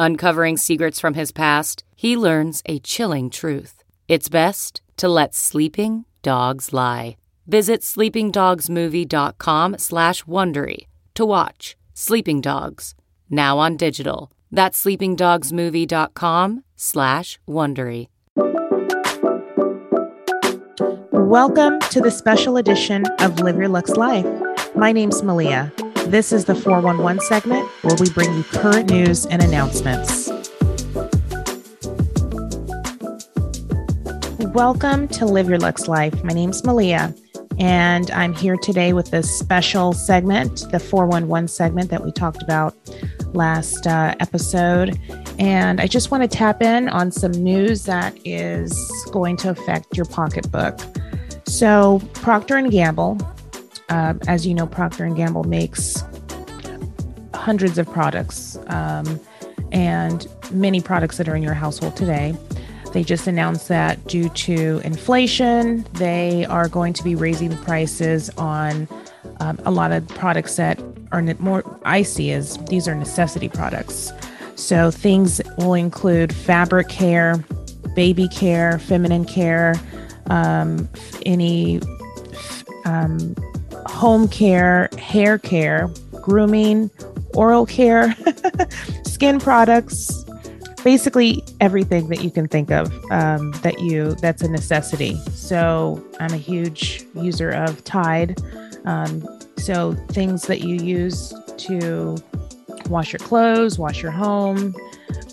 [0.00, 3.82] Uncovering secrets from his past, he learns a chilling truth.
[4.06, 7.16] It's best to let sleeping dogs lie.
[7.48, 12.94] Visit sleepingdogsmovie.com slash Wondery to watch Sleeping Dogs,
[13.28, 14.30] now on digital.
[14.52, 18.06] That's sleepingdogsmovie.com slash Wondery.
[21.10, 24.26] Welcome to the special edition of Live Your Lux Life.
[24.76, 25.72] My name's Malia.
[26.08, 30.30] This is the 411 segment where we bring you current news and announcements.
[34.54, 36.24] Welcome to Live Your Lux Life.
[36.24, 37.14] My name's Malia,
[37.58, 42.74] and I'm here today with this special segment, the 411 segment that we talked about
[43.34, 44.98] last uh, episode.
[45.38, 48.74] And I just want to tap in on some news that is
[49.12, 50.80] going to affect your pocketbook.
[51.44, 53.18] So, Procter and Gamble,
[53.88, 56.02] uh, as you know, Procter and Gamble makes
[57.34, 59.20] hundreds of products um,
[59.72, 62.34] and many products that are in your household today.
[62.92, 68.30] They just announced that due to inflation, they are going to be raising the prices
[68.30, 68.88] on
[69.40, 70.80] um, a lot of products that
[71.12, 74.12] are more I see as these are necessity products.
[74.56, 77.36] So things will include fabric care,
[77.94, 79.74] baby care, feminine care,
[80.30, 80.88] um,
[81.24, 81.80] any
[82.84, 83.34] um,
[83.98, 85.90] home care, hair care,
[86.22, 86.88] grooming,
[87.34, 88.14] oral care,
[89.04, 90.24] skin products,
[90.84, 95.16] basically everything that you can think of um, that you that's a necessity.
[95.32, 98.40] So I'm a huge user of Tide.
[98.84, 99.26] Um,
[99.56, 102.16] so things that you use to
[102.88, 104.76] wash your clothes, wash your home.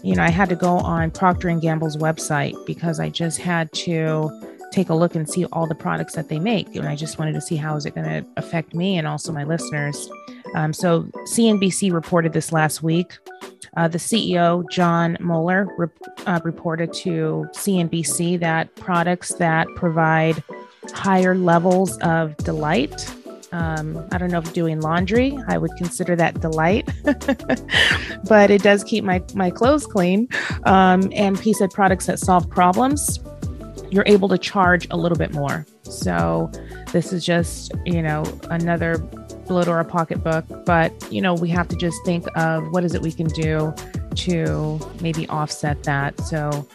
[0.02, 3.72] You know, I had to go on Procter and Gamble's website because I just had
[3.74, 4.32] to
[4.76, 6.76] take a look and see all the products that they make.
[6.76, 9.32] And I just wanted to see how is it going to affect me and also
[9.32, 10.10] my listeners.
[10.54, 11.04] Um, so
[11.34, 13.18] CNBC reported this last week.
[13.78, 15.68] Uh, the CEO, Jon Moeller,
[16.26, 20.44] uh, reported to CNBC that products that provide
[20.94, 23.14] higher levels of delight.
[23.52, 26.90] Um, I don't know if doing laundry, I would consider that delight,
[28.28, 30.28] but it does keep my, my clothes clean.
[30.66, 33.20] Um, and he said products that solve problems
[33.96, 35.66] you're able to charge a little bit more.
[35.84, 36.52] So
[36.92, 38.98] this is just, you know, another
[39.48, 40.44] blow to our pocketbook.
[40.66, 43.74] But, you know, we have to just think of what is it we can do
[44.16, 46.20] to maybe offset that.
[46.22, 46.68] So,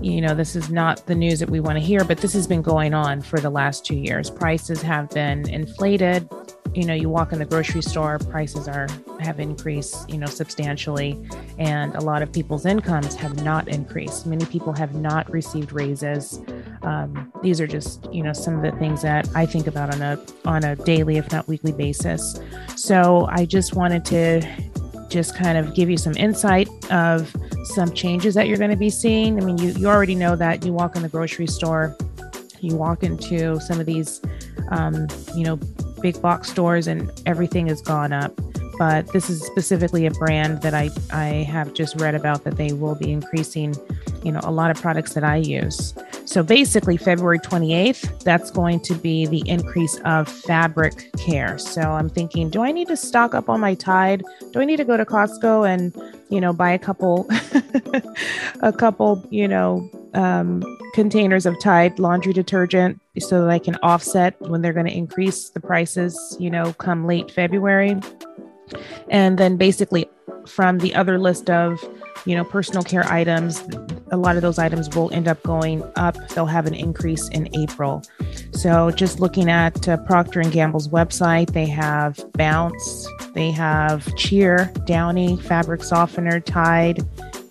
[0.00, 2.48] you know, this is not the news that we want to hear, but this has
[2.48, 4.28] been going on for the last two years.
[4.28, 6.28] Prices have been inflated.
[6.74, 8.86] You know, you walk in the grocery store, prices are
[9.18, 11.18] have increased, you know, substantially,
[11.58, 14.26] and a lot of people's incomes have not increased.
[14.26, 16.38] Many people have not received raises.
[16.86, 20.00] Um, these are just, you know, some of the things that I think about on
[20.02, 22.40] a on a daily, if not weekly basis.
[22.76, 24.40] So I just wanted to
[25.08, 27.34] just kind of give you some insight of
[27.74, 29.40] some changes that you're going to be seeing.
[29.40, 31.96] I mean, you, you already know that you walk in the grocery store,
[32.60, 34.20] you walk into some of these,
[34.70, 35.56] um, you know,
[36.00, 38.32] big box stores, and everything has gone up.
[38.78, 42.72] But this is specifically a brand that I, I have just read about that they
[42.72, 43.74] will be increasing,
[44.26, 45.94] you know, a lot of products that I use.
[46.24, 51.58] So basically, February 28th, that's going to be the increase of fabric care.
[51.58, 54.24] So I'm thinking, do I need to stock up on my Tide?
[54.50, 55.94] Do I need to go to Costco and,
[56.28, 57.28] you know, buy a couple,
[58.62, 64.34] a couple, you know, um, containers of Tide laundry detergent so that I can offset
[64.40, 67.94] when they're going to increase the prices, you know, come late February?
[69.08, 70.10] And then basically
[70.48, 71.78] from the other list of
[72.26, 73.62] you know, personal care items,
[74.12, 76.16] a lot of those items will end up going up.
[76.28, 78.02] They'll have an increase in April.
[78.52, 84.72] So just looking at uh, Procter and Gamble's website, they have Bounce, they have Cheer,
[84.84, 87.02] Downy, Fabric Softener, Tide,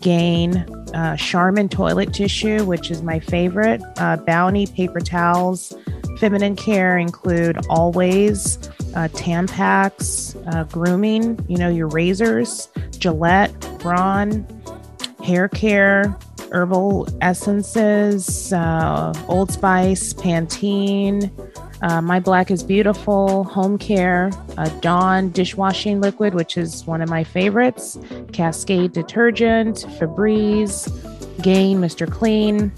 [0.01, 0.57] Gain,
[0.93, 5.73] uh, Charmin toilet tissue, which is my favorite, uh, Bounty paper towels.
[6.19, 8.57] Feminine care include Always,
[8.95, 14.47] uh, Tampax, uh, grooming, you know, your razors, Gillette, Braun,
[15.21, 16.17] hair care,
[16.55, 21.29] herbal essences, uh, Old Spice, Pantene,
[21.81, 27.09] uh, My Black is Beautiful, Home Care, uh, Dawn dishwashing liquid, which is one of
[27.09, 27.99] my favorites,
[28.31, 30.89] Cascade detergent, Febreze,
[31.43, 32.09] Gain, Mr.
[32.09, 32.71] Clean,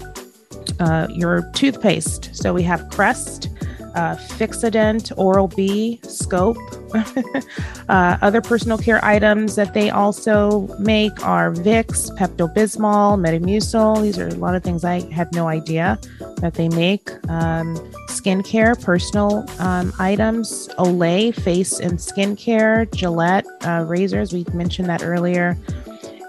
[0.80, 2.34] uh, your toothpaste.
[2.34, 3.48] So we have Crest,
[3.94, 6.58] uh, Fixodent, Oral B, Scope.
[7.88, 14.02] uh, other personal care items that they also make are Vicks, Pepto Bismol, Metamucil.
[14.02, 15.98] These are a lot of things I had no idea
[16.36, 17.10] that they make.
[17.28, 17.76] Um,
[18.08, 24.32] skincare, personal um, items, Olay, face and skincare, Gillette, uh, razors.
[24.32, 25.56] We mentioned that earlier.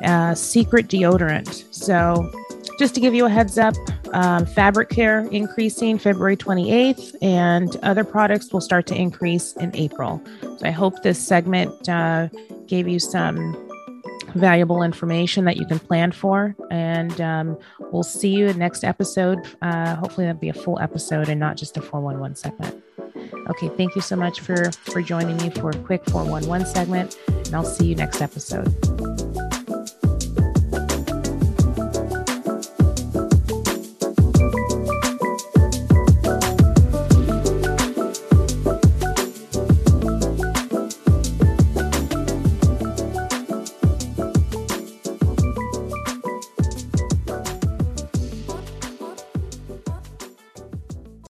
[0.04, 1.66] Uh, secret deodorant.
[1.74, 2.32] So
[2.80, 3.76] just to give you a heads up,
[4.14, 10.22] um, fabric care increasing February 28th, and other products will start to increase in April.
[10.42, 12.30] So I hope this segment uh,
[12.68, 13.56] gave you some
[14.36, 16.56] valuable information that you can plan for.
[16.70, 17.58] And um,
[17.92, 19.40] we'll see you in next episode.
[19.62, 22.84] Uh, hopefully, that'll be a full episode and not just a 411 segment.
[23.50, 27.56] Okay, thank you so much for for joining me for a quick 411 segment, and
[27.56, 29.09] I'll see you next episode.